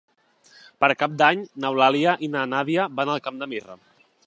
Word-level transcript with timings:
Per 0.83 0.89
Cap 1.01 1.13
d'Any 1.23 1.43
n'Eulàlia 1.65 2.15
i 2.27 2.31
na 2.37 2.47
Nàdia 2.55 2.89
van 3.01 3.15
al 3.17 3.25
Camp 3.29 3.41
de 3.45 3.53
Mirra. 3.53 3.79